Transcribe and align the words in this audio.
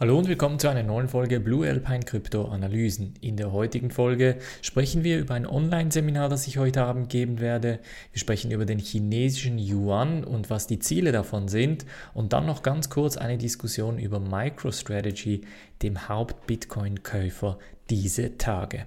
Hallo 0.00 0.16
und 0.16 0.28
willkommen 0.28 0.58
zu 0.58 0.68
einer 0.68 0.82
neuen 0.82 1.08
Folge 1.08 1.40
Blue 1.40 1.68
Alpine 1.68 2.00
Krypto 2.00 2.46
Analysen. 2.46 3.12
In 3.20 3.36
der 3.36 3.52
heutigen 3.52 3.90
Folge 3.90 4.38
sprechen 4.62 5.04
wir 5.04 5.18
über 5.18 5.34
ein 5.34 5.46
Online-Seminar, 5.46 6.30
das 6.30 6.46
ich 6.46 6.56
heute 6.56 6.84
Abend 6.84 7.10
geben 7.10 7.38
werde. 7.38 7.80
Wir 8.10 8.18
sprechen 8.18 8.50
über 8.50 8.64
den 8.64 8.78
chinesischen 8.78 9.58
Yuan 9.58 10.24
und 10.24 10.48
was 10.48 10.66
die 10.66 10.78
Ziele 10.78 11.12
davon 11.12 11.48
sind 11.48 11.84
und 12.14 12.32
dann 12.32 12.46
noch 12.46 12.62
ganz 12.62 12.88
kurz 12.88 13.18
eine 13.18 13.36
Diskussion 13.36 13.98
über 13.98 14.20
MicroStrategy, 14.20 15.42
dem 15.82 16.08
Haupt-Bitcoin-Käufer 16.08 17.58
diese 17.90 18.38
Tage. 18.38 18.86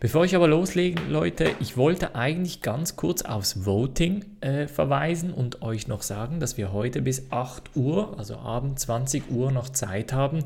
Bevor 0.00 0.24
ich 0.24 0.36
aber 0.36 0.46
loslege, 0.46 1.02
Leute, 1.08 1.50
ich 1.60 1.76
wollte 1.76 2.14
eigentlich 2.14 2.62
ganz 2.62 2.96
kurz 2.96 3.22
aufs 3.22 3.66
Voting 3.66 4.24
äh, 4.40 4.68
verweisen 4.68 5.32
und 5.32 5.62
euch 5.62 5.88
noch 5.88 6.02
sagen, 6.02 6.38
dass 6.38 6.56
wir 6.56 6.72
heute 6.72 7.02
bis 7.02 7.30
8 7.30 7.76
Uhr, 7.76 8.16
also 8.16 8.36
Abend 8.36 8.78
20 8.78 9.30
Uhr 9.30 9.50
noch 9.50 9.68
Zeit 9.68 10.12
haben, 10.12 10.44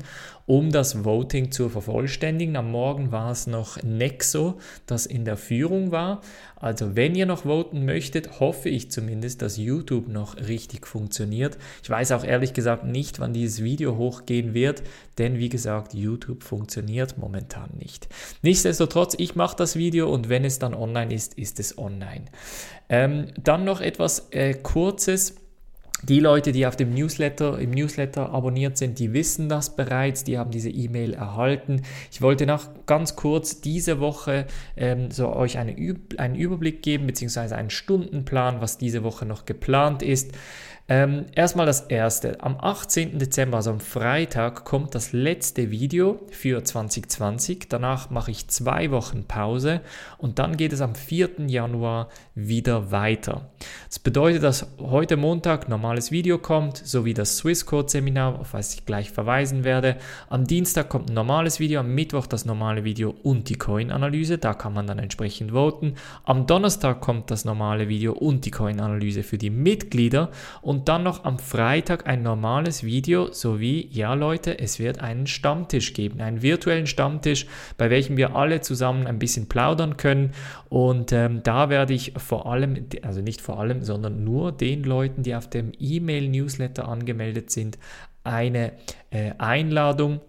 um 0.49 0.71
das 0.71 1.05
Voting 1.05 1.51
zu 1.51 1.69
vervollständigen. 1.69 2.55
Am 2.55 2.71
Morgen 2.71 3.11
war 3.11 3.29
es 3.29 3.45
noch 3.45 3.83
Nexo, 3.83 4.57
das 4.87 5.05
in 5.05 5.23
der 5.23 5.37
Führung 5.37 5.91
war. 5.91 6.21
Also 6.55 6.95
wenn 6.95 7.13
ihr 7.13 7.27
noch 7.27 7.43
voten 7.43 7.85
möchtet, 7.85 8.39
hoffe 8.39 8.67
ich 8.67 8.89
zumindest, 8.89 9.43
dass 9.43 9.57
YouTube 9.57 10.07
noch 10.07 10.37
richtig 10.37 10.87
funktioniert. 10.87 11.59
Ich 11.83 11.89
weiß 11.91 12.13
auch 12.13 12.23
ehrlich 12.23 12.53
gesagt 12.53 12.83
nicht, 12.83 13.19
wann 13.19 13.31
dieses 13.31 13.63
Video 13.63 13.95
hochgehen 13.95 14.55
wird, 14.55 14.81
denn 15.19 15.37
wie 15.37 15.49
gesagt, 15.49 15.93
YouTube 15.93 16.41
funktioniert 16.41 17.19
momentan 17.19 17.69
nicht. 17.77 18.09
Nichtsdestotrotz, 18.41 19.13
ich 19.19 19.35
mache 19.35 19.55
das 19.55 19.75
Video 19.75 20.11
und 20.11 20.29
wenn 20.29 20.45
es 20.45 20.57
dann 20.57 20.73
online 20.73 21.13
ist, 21.13 21.35
ist 21.35 21.59
es 21.59 21.77
online. 21.77 22.25
Ähm, 22.89 23.27
dann 23.43 23.65
noch 23.65 23.81
etwas 23.81 24.29
äh, 24.31 24.55
Kurzes. 24.55 25.35
Die 26.03 26.21
Leute, 26.21 26.53
die 26.53 26.65
auf 26.65 26.77
dem 26.77 26.93
Newsletter, 26.93 27.59
im 27.59 27.71
Newsletter 27.71 28.31
abonniert 28.31 28.77
sind, 28.77 28.99
die 28.99 29.11
wissen 29.11 29.49
das 29.49 29.75
bereits, 29.75 30.23
die 30.23 30.37
haben 30.37 30.49
diese 30.49 30.69
E-Mail 30.69 31.13
erhalten. 31.13 31.81
Ich 32.11 32.21
wollte 32.21 32.45
noch 32.45 32.67
ganz 32.85 33.17
kurz 33.17 33.59
diese 33.59 33.99
Woche 33.99 34.45
ähm, 34.77 35.11
so 35.11 35.33
euch 35.35 35.57
eine, 35.57 35.75
einen 36.17 36.35
Überblick 36.35 36.81
geben, 36.81 37.05
beziehungsweise 37.05 37.57
einen 37.57 37.69
Stundenplan, 37.69 38.61
was 38.61 38.77
diese 38.77 39.03
Woche 39.03 39.25
noch 39.25 39.45
geplant 39.45 40.01
ist. 40.01 40.31
Ähm, 40.91 41.27
erstmal 41.35 41.67
das 41.67 41.81
erste. 41.81 42.41
Am 42.41 42.57
18. 42.59 43.19
Dezember, 43.19 43.57
also 43.57 43.69
am 43.69 43.79
Freitag, 43.79 44.65
kommt 44.65 44.95
das 44.95 45.13
letzte 45.13 45.69
Video 45.69 46.19
für 46.31 46.63
2020. 46.63 47.67
Danach 47.69 48.09
mache 48.09 48.31
ich 48.31 48.47
zwei 48.47 48.89
Wochen 48.89 49.25
Pause 49.25 49.81
und 50.17 50.39
dann 50.39 50.57
geht 50.57 50.73
es 50.73 50.81
am 50.81 50.95
4. 50.95 51.45
Januar 51.45 52.09
wieder 52.33 52.89
weiter. 52.89 53.51
Das 53.87 53.99
bedeutet, 53.99 54.41
dass 54.41 54.65
heute 54.79 55.15
Montag 55.15 55.69
normales 55.69 56.09
Video 56.09 56.39
kommt, 56.39 56.77
sowie 56.77 57.13
das 57.13 57.37
Swissquote-Seminar, 57.37 58.39
auf 58.39 58.53
das 58.53 58.73
ich 58.73 58.87
gleich 58.87 59.11
verweisen 59.11 59.63
werde. 59.63 59.97
Am 60.27 60.45
Dienstag 60.45 60.89
kommt 60.89 61.11
ein 61.11 61.13
normales 61.13 61.59
Video, 61.59 61.81
am 61.81 61.93
Mittwoch 61.93 62.25
das 62.25 62.45
normale 62.45 62.83
Video 62.83 63.13
und 63.21 63.49
die 63.49 63.59
Coin-Analyse. 63.59 64.39
Da 64.39 64.55
kann 64.55 64.73
man 64.73 64.87
dann 64.87 64.97
entsprechend 64.97 65.51
voten. 65.51 65.93
Am 66.23 66.47
Donnerstag 66.47 66.99
kommt 66.99 67.29
das 67.29 67.45
normale 67.45 67.89
Video 67.89 68.13
und 68.13 68.45
die 68.45 68.51
Coin-Analyse 68.51 69.21
für 69.21 69.37
die 69.37 69.51
Mitglieder 69.51 70.31
und 70.63 70.78
und 70.79 70.87
dann 70.87 71.03
noch 71.03 71.25
am 71.25 71.39
Freitag 71.39 72.07
ein 72.07 72.23
normales 72.23 72.85
Video 72.85 73.33
sowie, 73.33 73.89
ja 73.91 74.13
Leute, 74.13 74.59
es 74.59 74.79
wird 74.79 74.99
einen 74.99 75.27
Stammtisch 75.27 75.91
geben, 75.91 76.21
einen 76.21 76.41
virtuellen 76.41 76.87
Stammtisch, 76.87 77.47
bei 77.77 77.89
welchem 77.89 78.15
wir 78.15 78.33
alle 78.33 78.61
zusammen 78.61 79.05
ein 79.05 79.19
bisschen 79.19 79.49
plaudern 79.49 79.97
können. 79.97 80.31
Und 80.69 81.11
ähm, 81.11 81.43
da 81.43 81.69
werde 81.69 81.93
ich 81.93 82.13
vor 82.15 82.45
allem, 82.45 82.85
also 83.01 83.19
nicht 83.19 83.41
vor 83.41 83.59
allem, 83.59 83.83
sondern 83.83 84.23
nur 84.23 84.53
den 84.53 84.85
Leuten, 84.85 85.21
die 85.21 85.35
auf 85.35 85.49
dem 85.49 85.73
E-Mail-Newsletter 85.77 86.87
angemeldet 86.87 87.51
sind, 87.51 87.77
eine 88.23 88.71
äh, 89.09 89.31
Einladung 89.37 90.21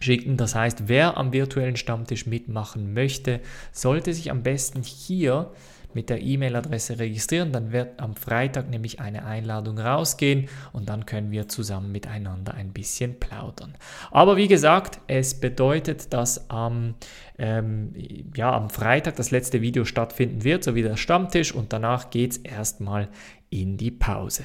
schicken. 0.00 0.36
Das 0.36 0.56
heißt, 0.56 0.88
wer 0.88 1.16
am 1.16 1.32
virtuellen 1.32 1.76
Stammtisch 1.76 2.26
mitmachen 2.26 2.94
möchte, 2.94 3.38
sollte 3.70 4.12
sich 4.12 4.32
am 4.32 4.42
besten 4.42 4.82
hier 4.82 5.52
mit 5.94 6.10
der 6.10 6.22
E-Mail-Adresse 6.22 6.98
registrieren, 6.98 7.52
dann 7.52 7.72
wird 7.72 8.00
am 8.00 8.16
Freitag 8.16 8.70
nämlich 8.70 9.00
eine 9.00 9.24
Einladung 9.24 9.78
rausgehen 9.78 10.48
und 10.72 10.88
dann 10.88 11.06
können 11.06 11.30
wir 11.30 11.48
zusammen 11.48 11.92
miteinander 11.92 12.54
ein 12.54 12.72
bisschen 12.72 13.18
plaudern. 13.18 13.74
Aber 14.10 14.36
wie 14.36 14.48
gesagt, 14.48 15.00
es 15.06 15.38
bedeutet, 15.40 16.12
dass 16.12 16.50
am, 16.50 16.94
ähm, 17.38 17.94
ja, 18.34 18.52
am 18.54 18.70
Freitag 18.70 19.16
das 19.16 19.30
letzte 19.30 19.60
Video 19.60 19.84
stattfinden 19.84 20.44
wird, 20.44 20.64
sowie 20.64 20.82
der 20.82 20.96
Stammtisch 20.96 21.54
und 21.54 21.72
danach 21.72 22.10
geht 22.10 22.32
es 22.32 22.38
erstmal 22.38 23.08
in 23.50 23.76
die 23.76 23.90
Pause. 23.90 24.44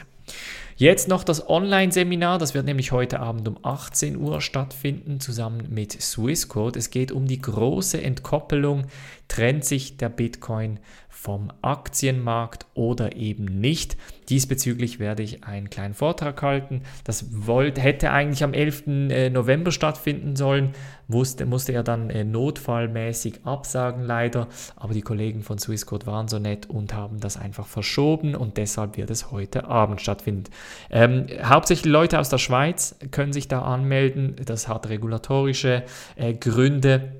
Jetzt 0.79 1.09
noch 1.09 1.25
das 1.25 1.49
Online-Seminar, 1.49 2.37
das 2.37 2.53
wird 2.53 2.65
nämlich 2.65 2.93
heute 2.93 3.19
Abend 3.19 3.45
um 3.49 3.57
18 3.63 4.15
Uhr 4.15 4.39
stattfinden, 4.39 5.19
zusammen 5.19 5.67
mit 5.69 5.91
Swissquote. 5.91 6.79
Es 6.79 6.89
geht 6.89 7.11
um 7.11 7.27
die 7.27 7.41
große 7.41 8.01
Entkoppelung, 8.01 8.85
trennt 9.27 9.65
sich 9.65 9.97
der 9.97 10.07
Bitcoin 10.07 10.79
vom 11.09 11.51
Aktienmarkt 11.61 12.65
oder 12.75 13.17
eben 13.17 13.43
nicht. 13.43 13.97
Diesbezüglich 14.29 14.99
werde 14.99 15.21
ich 15.21 15.43
einen 15.43 15.69
kleinen 15.69 15.93
Vortrag 15.93 16.41
halten. 16.41 16.83
Das 17.03 17.25
wollte, 17.45 17.81
hätte 17.81 18.11
eigentlich 18.11 18.41
am 18.41 18.53
11. 18.53 18.87
Äh, 18.87 19.29
November 19.29 19.73
stattfinden 19.73 20.37
sollen, 20.37 20.71
musste, 21.09 21.45
musste 21.45 21.73
er 21.73 21.83
dann 21.83 22.09
äh, 22.09 22.23
notfallmäßig 22.23 23.41
absagen 23.43 24.05
leider, 24.05 24.47
aber 24.77 24.93
die 24.93 25.01
Kollegen 25.01 25.43
von 25.43 25.57
Swissquote 25.57 26.07
waren 26.07 26.29
so 26.29 26.39
nett 26.39 26.69
und 26.69 26.93
haben 26.93 27.19
das 27.19 27.35
einfach 27.35 27.67
verschoben 27.67 28.33
und 28.33 28.55
deshalb 28.55 28.95
wird 28.95 29.09
es 29.09 29.29
heute 29.29 29.65
Abend 29.65 29.99
stattfinden. 29.99 30.45
Ähm, 30.89 31.27
hauptsächlich 31.43 31.91
Leute 31.91 32.19
aus 32.19 32.29
der 32.29 32.37
Schweiz 32.37 32.95
können 33.11 33.33
sich 33.33 33.47
da 33.47 33.61
anmelden, 33.61 34.35
das 34.45 34.67
hat 34.67 34.89
regulatorische 34.89 35.83
äh, 36.15 36.33
Gründe. 36.33 37.13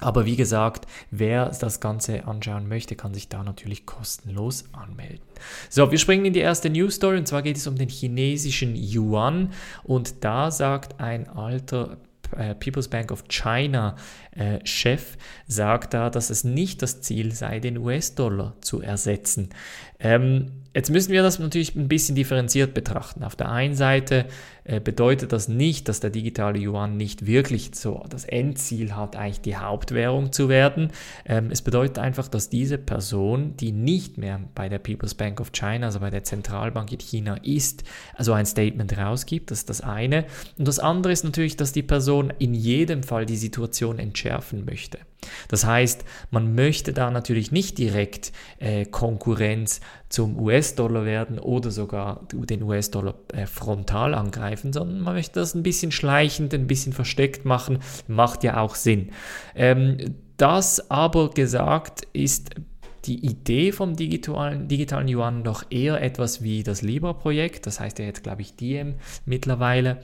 Aber 0.00 0.24
wie 0.24 0.36
gesagt, 0.36 0.86
wer 1.10 1.50
das 1.50 1.80
Ganze 1.80 2.26
anschauen 2.26 2.68
möchte, 2.68 2.96
kann 2.96 3.12
sich 3.12 3.28
da 3.28 3.42
natürlich 3.42 3.84
kostenlos 3.84 4.64
anmelden. 4.72 5.20
So, 5.68 5.90
wir 5.90 5.98
springen 5.98 6.24
in 6.24 6.32
die 6.32 6.40
erste 6.40 6.70
News 6.70 6.94
Story 6.94 7.18
und 7.18 7.28
zwar 7.28 7.42
geht 7.42 7.58
es 7.58 7.66
um 7.66 7.76
den 7.76 7.88
chinesischen 7.88 8.74
Yuan 8.74 9.52
und 9.82 10.24
da 10.24 10.50
sagt 10.50 11.00
ein 11.00 11.28
alter 11.28 11.98
People's 12.54 12.88
Bank 12.88 13.10
of 13.10 13.24
China 13.28 13.96
äh, 14.32 14.58
Chef 14.64 15.16
sagt 15.46 15.94
da, 15.94 16.10
dass 16.10 16.30
es 16.30 16.44
nicht 16.44 16.82
das 16.82 17.00
Ziel 17.00 17.32
sei, 17.32 17.60
den 17.60 17.78
US-Dollar 17.78 18.54
zu 18.60 18.80
ersetzen. 18.80 19.50
Ähm, 19.98 20.60
Jetzt 20.72 20.90
müssen 20.90 21.12
wir 21.12 21.24
das 21.24 21.40
natürlich 21.40 21.74
ein 21.74 21.88
bisschen 21.88 22.14
differenziert 22.14 22.74
betrachten. 22.74 23.24
Auf 23.24 23.34
der 23.34 23.50
einen 23.50 23.74
Seite 23.74 24.26
äh, 24.59 24.59
bedeutet 24.78 25.32
das 25.32 25.48
nicht, 25.48 25.88
dass 25.88 25.98
der 25.98 26.10
digitale 26.10 26.60
Yuan 26.60 26.96
nicht 26.96 27.26
wirklich 27.26 27.70
so 27.74 28.04
das 28.08 28.24
Endziel 28.24 28.94
hat, 28.94 29.16
eigentlich 29.16 29.40
die 29.40 29.56
Hauptwährung 29.56 30.30
zu 30.30 30.48
werden. 30.48 30.92
Ähm, 31.24 31.50
es 31.50 31.62
bedeutet 31.62 31.98
einfach, 31.98 32.28
dass 32.28 32.48
diese 32.48 32.78
Person, 32.78 33.56
die 33.56 33.72
nicht 33.72 34.18
mehr 34.18 34.40
bei 34.54 34.68
der 34.68 34.78
People's 34.78 35.14
Bank 35.14 35.40
of 35.40 35.50
China, 35.50 35.86
also 35.86 35.98
bei 35.98 36.10
der 36.10 36.22
Zentralbank 36.22 36.92
in 36.92 37.00
China 37.00 37.36
ist, 37.42 37.82
also 38.14 38.32
ein 38.32 38.46
Statement 38.46 38.96
rausgibt. 38.96 39.50
Das 39.50 39.58
ist 39.58 39.70
das 39.70 39.80
eine. 39.80 40.26
Und 40.56 40.68
das 40.68 40.78
andere 40.78 41.12
ist 41.12 41.24
natürlich, 41.24 41.56
dass 41.56 41.72
die 41.72 41.82
Person 41.82 42.32
in 42.38 42.54
jedem 42.54 43.02
Fall 43.02 43.26
die 43.26 43.36
Situation 43.36 43.98
entschärfen 43.98 44.64
möchte. 44.64 44.98
Das 45.48 45.66
heißt, 45.66 46.04
man 46.30 46.54
möchte 46.54 46.92
da 46.92 47.10
natürlich 47.10 47.52
nicht 47.52 47.78
direkt 47.78 48.32
äh, 48.58 48.84
Konkurrenz 48.84 49.80
zum 50.08 50.38
US-Dollar 50.38 51.04
werden 51.04 51.38
oder 51.38 51.70
sogar 51.70 52.26
den 52.32 52.62
US-Dollar 52.62 53.14
äh, 53.32 53.46
frontal 53.46 54.14
angreifen, 54.14 54.72
sondern 54.72 55.00
man 55.00 55.14
möchte 55.14 55.40
das 55.40 55.54
ein 55.54 55.62
bisschen 55.62 55.92
schleichend, 55.92 56.54
ein 56.54 56.66
bisschen 56.66 56.92
versteckt 56.92 57.44
machen, 57.44 57.78
macht 58.08 58.44
ja 58.44 58.60
auch 58.60 58.74
Sinn. 58.74 59.10
Ähm, 59.54 60.16
das 60.36 60.90
aber 60.90 61.30
gesagt 61.30 62.06
ist 62.12 62.50
die 63.04 63.24
Idee 63.24 63.72
vom 63.72 63.96
digitalen, 63.96 64.68
digitalen 64.68 65.08
Yuan 65.08 65.42
doch 65.44 65.64
eher 65.70 66.02
etwas 66.02 66.42
wie 66.42 66.62
das 66.62 66.82
Libra-Projekt, 66.82 67.66
das 67.66 67.80
heißt 67.80 67.98
ja 67.98 68.04
jetzt, 68.04 68.22
glaube 68.22 68.42
ich, 68.42 68.56
Diem 68.56 68.94
mittlerweile, 69.24 69.98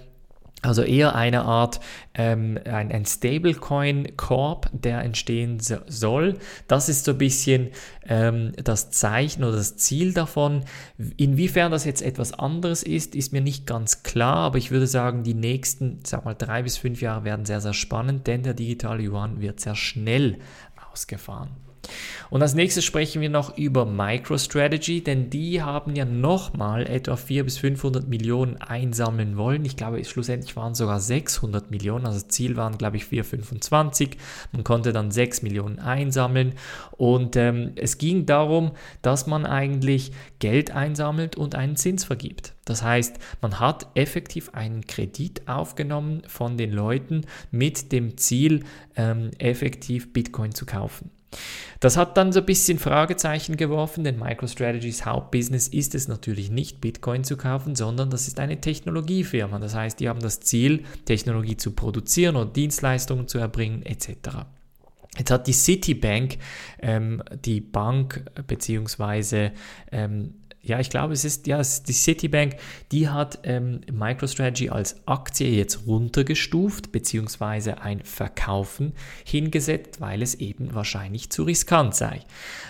also 0.63 0.83
eher 0.83 1.15
eine 1.15 1.43
Art, 1.43 1.81
ähm, 2.15 2.59
ein, 2.65 2.91
ein 2.91 3.05
Stablecoin-Korb, 3.05 4.71
der 4.73 5.03
entstehen 5.03 5.61
so, 5.61 5.77
soll. 5.87 6.39
Das 6.67 6.89
ist 6.89 7.05
so 7.05 7.13
ein 7.13 7.19
bisschen 7.19 7.69
ähm, 8.09 8.53
das 8.57 8.91
Zeichen 8.91 9.45
oder 9.45 9.57
das 9.57 9.77
Ziel 9.77 10.15
davon. 10.15 10.65
Inwiefern 11.17 11.71
das 11.71 11.85
jetzt 11.85 12.03
etwas 12.03 12.33
anderes 12.33 12.83
ist, 12.83 13.15
ist 13.15 13.33
mir 13.33 13.43
nicht 13.43 13.67
ganz 13.67 14.03
klar, 14.03 14.37
aber 14.37 14.59
ich 14.59 14.71
würde 14.71 14.87
sagen, 14.87 15.23
die 15.23 15.35
nächsten, 15.35 16.01
sag 16.05 16.25
mal, 16.25 16.35
drei 16.35 16.63
bis 16.63 16.79
fünf 16.79 17.03
Jahre 17.03 17.25
werden 17.25 17.45
sehr, 17.45 17.61
sehr 17.61 17.75
spannend, 17.75 18.27
denn 18.27 18.43
der 18.43 18.55
digitale 18.55 19.03
Yuan 19.03 19.41
wird 19.41 19.61
sehr 19.61 19.77
schnell 19.77 20.39
ausgefahren. 20.91 21.66
Und 22.31 22.43
als 22.43 22.55
nächstes 22.55 22.85
sprechen 22.85 23.21
wir 23.21 23.31
noch 23.31 23.57
über 23.57 23.87
MicroStrategy, 23.87 25.03
denn 25.03 25.31
die 25.31 25.63
haben 25.63 25.95
ja 25.95 26.05
nochmal 26.05 26.87
etwa 26.87 27.17
400 27.17 27.47
bis 27.47 27.59
500 27.59 28.09
Millionen 28.09 28.57
einsammeln 28.57 29.37
wollen. 29.37 29.65
Ich 29.65 29.77
glaube, 29.77 30.05
schlussendlich 30.05 30.57
waren 30.57 30.73
es 30.73 30.79
sogar 30.79 31.01
600 31.01 31.71
Millionen, 31.71 32.07
also 32.07 32.27
Ziel 32.27 32.57
waren, 32.57 32.79
glaube 32.79 32.97
ich, 32.97 33.07
425. 33.07 34.17
Man 34.53 34.65
konnte 34.65 34.93
dann 34.93 35.11
6 35.11 35.43
Millionen 35.43 35.79
einsammeln 35.79 36.55
und 36.97 37.37
ähm, 37.37 37.73
es 37.77 37.99
ging 37.99 38.27
darum, 38.27 38.73
dass 39.03 39.27
man 39.27 39.47
eigentlich 39.47 40.13
Geld 40.39 40.71
einsammelt 40.71 41.37
und 41.37 41.55
einen 41.55 41.77
Zins 41.77 42.05
vergibt. 42.05 42.55
Das 42.65 42.83
heißt, 42.83 43.19
man 43.41 43.61
hat 43.61 43.87
effektiv 43.95 44.51
einen 44.53 44.87
Kredit 44.87 45.47
aufgenommen 45.49 46.23
von 46.27 46.57
den 46.59 46.73
Leuten 46.73 47.23
mit 47.53 47.93
dem 47.93 48.17
Ziel, 48.19 48.65
ähm, 48.97 49.31
effektiv 49.39 50.13
Bitcoin 50.13 50.53
zu 50.53 50.67
kaufen. 50.67 51.11
Das 51.81 51.97
hat 51.97 52.17
dann 52.17 52.33
so 52.33 52.41
ein 52.41 52.47
bisschen 52.47 52.79
Fragezeichen 52.79 53.57
geworfen, 53.57 54.05
denn 54.05 54.19
MicroStrategy's 54.19 55.05
Hauptbusiness 55.05 55.69
ist 55.69 55.95
es 55.95 56.09
natürlich 56.09 56.51
nicht, 56.51 56.81
Bitcoin 56.81 57.25
zu 57.25 57.37
kaufen, 57.37 57.75
sondern 57.75 58.11
das 58.11 58.29
ist 58.29 58.41
eine 58.41 58.61
Technologiefirma. 58.61 59.59
Das 59.59 59.75
heißt, 59.75 60.01
die 60.01 60.09
haben 60.09 60.21
das 60.21 60.41
Ziel, 60.41 60.85
Technologie 61.05 61.57
zu 61.57 61.73
produzieren 61.73 62.37
oder 62.37 62.51
Dienstleistungen 62.51 63.29
zu 63.29 63.39
erbringen 63.39 63.85
etc. 63.85 64.47
Jetzt 65.19 65.31
hat 65.31 65.47
die 65.47 65.53
Citibank, 65.53 66.39
ähm, 66.81 67.23
die 67.45 67.61
Bank 67.61 68.25
beziehungsweise 68.47 69.53
ähm, 69.91 70.35
ja, 70.67 70.81
ich 70.81 70.91
glaube, 70.91 71.13
es 71.13 71.25
ist 71.25 71.47
ja, 71.47 71.61
es 71.61 71.75
ist 71.75 71.89
die 71.89 71.93
Citibank, 71.93 72.57
die 72.93 73.09
hat 73.09 73.39
ähm, 73.45 73.81
MicroStrategy 73.91 74.71
als 74.71 74.97
Aktie 75.07 75.49
jetzt 75.49 75.87
runtergestuft, 75.87 76.93
beziehungsweise 76.93 77.81
ein 77.81 78.03
Verkaufen 78.03 78.93
hingesetzt, 79.25 80.01
weil 80.01 80.23
es 80.23 80.35
eben 80.35 80.75
wahrscheinlich 80.75 81.31
zu 81.31 81.45
riskant 81.45 81.95
sei. 81.95 82.21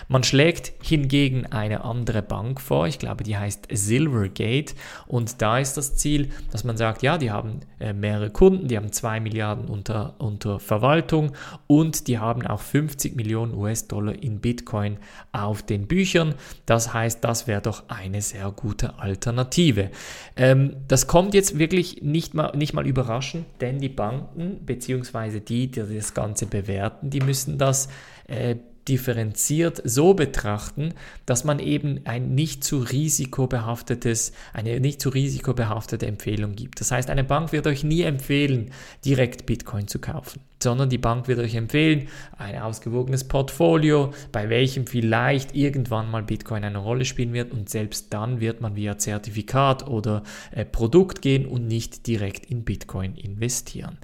Man 0.07 0.23
schlägt 0.23 0.73
hingegen 0.83 1.47
eine 1.47 1.83
andere 1.83 2.21
Bank 2.21 2.61
vor, 2.61 2.87
ich 2.87 2.99
glaube, 2.99 3.23
die 3.23 3.37
heißt 3.37 3.67
Silvergate, 3.71 4.75
und 5.07 5.41
da 5.41 5.57
ist 5.57 5.75
das 5.77 5.95
Ziel, 5.95 6.29
dass 6.51 6.63
man 6.63 6.77
sagt, 6.77 7.01
ja, 7.01 7.17
die 7.17 7.31
haben 7.31 7.61
äh, 7.79 7.93
mehrere 7.93 8.29
Kunden, 8.29 8.67
die 8.67 8.77
haben 8.77 8.91
2 8.91 9.19
Milliarden 9.19 9.65
unter, 9.65 10.15
unter 10.19 10.59
Verwaltung 10.59 11.33
und 11.67 12.07
die 12.07 12.19
haben 12.19 12.45
auch 12.45 12.61
50 12.61 13.15
Millionen 13.15 13.53
US-Dollar 13.53 14.21
in 14.21 14.39
Bitcoin 14.39 14.97
auf 15.31 15.63
den 15.63 15.87
Büchern. 15.87 16.35
Das 16.65 16.93
heißt, 16.93 17.23
das 17.23 17.47
wäre 17.47 17.61
doch 17.61 17.86
eine 17.89 18.21
sehr 18.21 18.51
gute 18.51 18.99
Alternative. 18.99 19.89
Ähm, 20.35 20.77
das 20.87 21.07
kommt 21.07 21.33
jetzt 21.33 21.57
wirklich 21.57 22.01
nicht 22.01 22.33
mal, 22.33 22.55
nicht 22.55 22.73
mal 22.73 22.87
überraschend, 22.87 23.45
denn 23.61 23.79
die 23.79 23.89
Banken 23.89 24.65
bzw. 24.65 25.39
die, 25.39 25.67
die 25.67 25.95
das 25.95 26.13
Ganze 26.13 26.45
bewerten, 26.45 27.09
die 27.09 27.21
müssen 27.21 27.57
das 27.57 27.89
äh, 28.27 28.55
differenziert 28.87 29.81
so 29.83 30.13
betrachten, 30.13 30.93
dass 31.25 31.43
man 31.43 31.59
eben 31.59 32.01
ein 32.05 32.35
nicht 32.35 32.63
zu 32.63 32.79
risikobehaftetes, 32.79 34.31
eine 34.53 34.79
nicht 34.79 35.01
zu 35.01 35.09
risikobehaftete 35.09 36.07
Empfehlung 36.07 36.55
gibt. 36.55 36.79
Das 36.79 36.91
heißt, 36.91 37.09
eine 37.09 37.23
Bank 37.23 37.51
wird 37.51 37.67
euch 37.67 37.83
nie 37.83 38.01
empfehlen, 38.01 38.71
direkt 39.03 39.45
Bitcoin 39.45 39.87
zu 39.87 39.99
kaufen, 39.99 40.41
sondern 40.61 40.89
die 40.89 40.97
Bank 40.97 41.27
wird 41.27 41.39
euch 41.39 41.55
empfehlen, 41.55 42.07
ein 42.37 42.59
ausgewogenes 42.59 43.25
Portfolio, 43.27 44.13
bei 44.31 44.49
welchem 44.49 44.87
vielleicht 44.87 45.55
irgendwann 45.55 46.09
mal 46.09 46.23
Bitcoin 46.23 46.63
eine 46.63 46.77
Rolle 46.77 47.05
spielen 47.05 47.33
wird 47.33 47.51
und 47.51 47.69
selbst 47.69 48.13
dann 48.13 48.39
wird 48.39 48.61
man 48.61 48.75
via 48.75 48.97
Zertifikat 48.97 49.87
oder 49.87 50.23
äh, 50.51 50.65
Produkt 50.65 51.21
gehen 51.21 51.45
und 51.45 51.67
nicht 51.67 52.07
direkt 52.07 52.45
in 52.45 52.63
Bitcoin 52.63 53.15
investieren. 53.15 53.97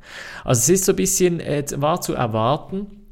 Also 0.43 0.59
es 0.59 0.69
ist 0.69 0.85
so 0.85 0.91
ein 0.91 0.97
bisschen, 0.97 1.39
äh, 1.39 1.63
war 1.75 2.01
zu 2.01 2.13
erwarten, 2.13 3.02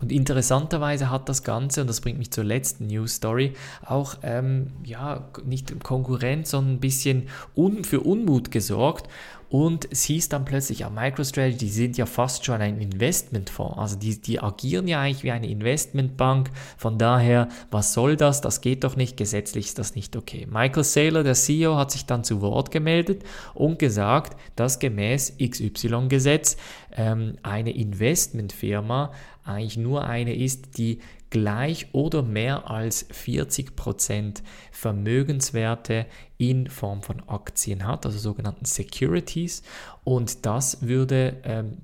und 0.00 0.12
interessanterweise 0.12 1.10
hat 1.10 1.28
das 1.28 1.42
Ganze, 1.42 1.80
und 1.80 1.88
das 1.88 2.00
bringt 2.00 2.18
mich 2.18 2.30
zur 2.30 2.44
letzten 2.44 2.86
News 2.86 3.14
Story, 3.14 3.54
auch 3.84 4.16
ähm, 4.22 4.72
ja, 4.84 5.28
nicht 5.44 5.82
Konkurrenz, 5.82 6.50
sondern 6.50 6.74
ein 6.74 6.80
bisschen 6.80 7.28
un 7.56 7.84
für 7.84 8.00
Unmut 8.00 8.50
gesorgt. 8.50 9.08
Und 9.50 9.88
es 9.90 10.02
hieß 10.04 10.28
dann 10.28 10.44
plötzlich, 10.44 10.80
ja, 10.80 10.90
MicroStrategy, 10.90 11.56
die 11.56 11.68
sind 11.70 11.96
ja 11.96 12.04
fast 12.04 12.44
schon 12.44 12.60
ein 12.60 12.80
Investmentfonds. 12.80 13.78
Also 13.78 13.96
die, 13.96 14.20
die 14.20 14.40
agieren 14.40 14.86
ja 14.86 15.00
eigentlich 15.00 15.24
wie 15.24 15.30
eine 15.30 15.48
Investmentbank. 15.48 16.50
Von 16.76 16.98
daher, 16.98 17.48
was 17.70 17.94
soll 17.94 18.16
das? 18.16 18.40
Das 18.42 18.60
geht 18.60 18.84
doch 18.84 18.96
nicht. 18.96 19.16
Gesetzlich 19.16 19.66
ist 19.66 19.78
das 19.78 19.94
nicht 19.94 20.16
okay. 20.16 20.46
Michael 20.50 20.84
Saylor, 20.84 21.22
der 21.22 21.34
CEO, 21.34 21.76
hat 21.76 21.92
sich 21.92 22.04
dann 22.04 22.24
zu 22.24 22.42
Wort 22.42 22.70
gemeldet 22.70 23.24
und 23.54 23.78
gesagt, 23.78 24.38
dass 24.54 24.78
gemäß 24.78 25.34
XY-Gesetz 25.38 26.56
ähm, 26.94 27.36
eine 27.42 27.74
Investmentfirma 27.74 29.12
eigentlich 29.44 29.78
nur 29.78 30.04
eine 30.04 30.34
ist, 30.36 30.76
die 30.76 31.00
gleich 31.30 31.88
oder 31.92 32.22
mehr 32.22 32.70
als 32.70 33.08
40% 33.10 34.42
Vermögenswerte 34.72 36.06
in 36.36 36.68
Form 36.68 37.02
von 37.02 37.22
Aktien 37.28 37.86
hat, 37.86 38.06
also 38.06 38.18
sogenannten 38.18 38.64
Securities. 38.64 39.62
Und 40.04 40.46
das 40.46 40.86
würde 40.86 41.36
ähm, 41.44 41.78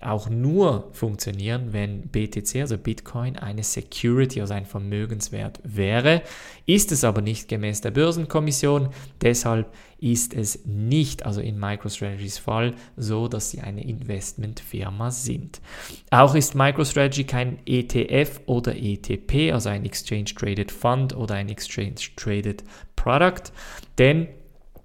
auch 0.00 0.28
nur 0.28 0.90
funktionieren, 0.92 1.72
wenn 1.72 2.02
BTC, 2.02 2.56
also 2.60 2.78
Bitcoin, 2.78 3.36
eine 3.36 3.64
Security, 3.64 4.40
also 4.40 4.54
ein 4.54 4.64
Vermögenswert 4.64 5.60
wäre. 5.64 6.22
Ist 6.66 6.92
es 6.92 7.02
aber 7.02 7.20
nicht 7.20 7.48
gemäß 7.48 7.80
der 7.80 7.90
Börsenkommission. 7.90 8.90
Deshalb 9.20 9.72
ist 9.98 10.34
es 10.34 10.64
nicht, 10.64 11.26
also 11.26 11.40
in 11.40 11.58
MicroStrategies 11.58 12.38
Fall, 12.38 12.74
so, 12.96 13.26
dass 13.26 13.50
sie 13.50 13.60
eine 13.60 13.84
Investmentfirma 13.84 15.10
sind. 15.10 15.60
Auch 16.10 16.36
ist 16.36 16.54
MicroStrategy 16.54 17.24
kein 17.24 17.58
ETF 17.66 18.40
oder 18.46 18.76
ETP, 18.76 19.52
also 19.52 19.68
ein 19.68 19.84
Exchange 19.84 20.26
Traded 20.36 20.70
Fund 20.70 21.16
oder 21.16 21.34
ein 21.34 21.48
Exchange 21.48 21.96
Traded 22.14 22.62
Product, 22.94 23.52
denn 23.98 24.28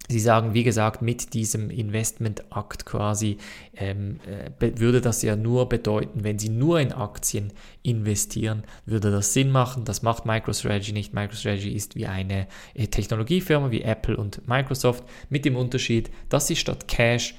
Sie 0.10 0.20
sagen, 0.20 0.54
wie 0.54 0.64
gesagt, 0.64 1.02
mit 1.02 1.34
diesem 1.34 1.70
Investment-Akt 1.70 2.86
quasi 2.86 3.38
ähm, 3.78 4.20
äh, 4.60 4.72
würde 4.78 5.00
das 5.00 5.22
ja 5.22 5.38
nur 5.38 5.70
bedeuten, 5.70 6.24
wenn 6.24 6.40
Sie 6.40 6.50
nur 6.50 6.82
in 6.82 6.92
Aktien 6.92 7.54
investieren, 7.84 8.64
würde 8.86 9.12
das 9.12 9.34
Sinn 9.34 9.50
machen. 9.50 9.86
Das 9.86 10.02
macht 10.02 10.26
MicroStrategy 10.26 10.92
nicht. 10.92 11.14
MicroStrategy 11.14 11.72
ist 11.72 11.96
wie 11.96 12.06
eine 12.06 12.48
äh, 12.74 12.88
Technologiefirma 12.88 13.72
wie 13.72 13.82
Apple 13.82 14.18
und 14.18 14.46
Microsoft 14.48 15.06
mit 15.30 15.46
dem 15.46 15.56
Unterschied, 15.56 16.12
dass 16.28 16.48
Sie 16.48 16.58
statt 16.58 16.88
Cash 16.90 17.36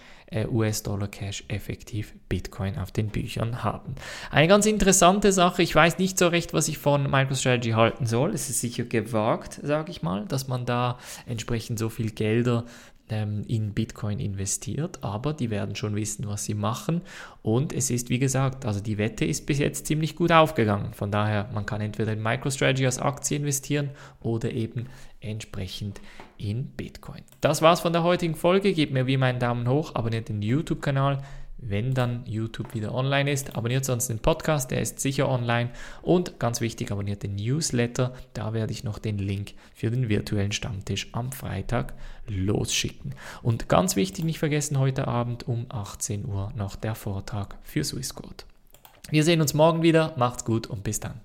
US-Dollar 0.51 1.09
Cash 1.09 1.45
effektiv 1.49 2.15
Bitcoin 2.29 2.79
auf 2.79 2.93
den 2.93 3.09
Büchern 3.09 3.63
haben. 3.63 3.95
Eine 4.31 4.49
ganz 4.49 4.67
interessante 4.67 5.33
Sache, 5.33 5.63
ich 5.63 5.75
weiß 5.75 5.99
nicht 5.99 6.19
so 6.19 6.29
recht, 6.29 6.53
was 6.53 6.69
ich 6.69 6.79
von 6.79 7.11
MicroStrategy 7.11 7.71
halten 7.71 8.07
soll. 8.07 8.31
Es 8.35 8.51
ist 8.51 8.61
sicher 8.61 8.85
gewagt, 8.85 9.61
sage 9.63 9.91
ich 9.91 10.03
mal, 10.03 10.27
dass 10.27 10.49
man 10.49 10.67
da 10.67 10.99
entsprechend 11.27 11.79
so 11.79 11.89
viel 11.89 12.11
Gelder 12.11 12.65
in 13.09 13.75
Bitcoin 13.75 14.19
investiert, 14.19 14.99
aber 15.03 15.35
die 15.35 15.51
werden 15.51 15.77
schon 15.77 15.95
wissen, 15.95 16.27
was 16.27 16.45
sie 16.45 16.55
machen. 16.55 17.03
Und 17.43 17.73
es 17.75 17.91
ist, 17.91 18.09
wie 18.09 18.19
gesagt, 18.19 18.65
also 18.65 18.81
die 18.81 18.97
Wette 18.97 19.27
ist 19.27 19.45
bis 19.45 19.59
jetzt 19.59 19.87
ziemlich 19.87 20.17
gut 20.17 20.33
aufgegangen. 20.33 20.95
Von 20.95 21.11
daher, 21.11 21.51
man 21.53 21.67
kann 21.67 21.83
entweder 21.83 22.15
in 22.15 22.23
MicroStrategy 22.23 22.87
als 22.87 22.99
Aktie 22.99 23.37
investieren 23.37 23.91
oder 24.21 24.51
eben 24.51 24.87
entsprechend 25.21 26.01
in 26.39 26.69
Bitcoin. 26.69 27.21
Das 27.43 27.61
war's 27.61 27.81
von 27.81 27.93
der 27.93 28.03
heutigen 28.03 28.35
Folge. 28.35 28.73
Gebt 28.73 28.93
mir 28.93 29.07
wie 29.07 29.15
immer 29.15 29.27
einen 29.27 29.39
Daumen 29.39 29.69
hoch, 29.69 29.95
abonniert 29.95 30.31
den 30.31 30.41
YouTube-Kanal 30.41 31.23
wenn 31.69 31.95
dann 31.95 32.25
YouTube 32.27 32.75
wieder 32.75 32.95
online 32.95 33.31
ist. 33.31 33.57
Abonniert 33.57 33.85
sonst 33.85 34.09
den 34.09 34.19
Podcast, 34.19 34.71
der 34.71 34.81
ist 34.81 35.01
sicher 35.01 35.29
online. 35.29 35.71
Und 36.03 36.39
ganz 36.39 36.61
wichtig, 36.61 36.91
abonniert 36.91 37.23
den 37.23 37.37
Newsletter. 37.37 38.15
Da 38.33 38.53
werde 38.53 38.73
ich 38.73 38.85
noch 38.85 38.99
den 38.99 39.19
Link 39.19 39.53
für 39.75 39.91
den 39.91 40.09
virtuellen 40.09 40.53
Stammtisch 40.53 41.09
am 41.13 41.33
Freitag 41.33 41.95
losschicken. 42.27 43.15
Und 43.43 43.69
ganz 43.69 43.97
wichtig, 43.97 44.25
nicht 44.25 44.39
vergessen, 44.39 44.79
heute 44.79 45.07
Abend 45.09 45.47
um 45.47 45.67
18 45.69 46.27
Uhr 46.27 46.53
noch 46.57 46.77
der 46.77 46.95
Vortrag 46.95 47.57
für 47.63 47.85
Swissquote. 47.85 48.45
Wir 49.11 49.23
sehen 49.23 49.41
uns 49.41 49.55
morgen 49.55 49.83
wieder. 49.83 50.15
Macht's 50.17 50.45
gut 50.45 50.67
und 50.67 50.83
bis 50.83 50.99
dann. 51.01 51.13